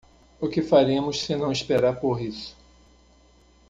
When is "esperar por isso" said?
1.51-2.55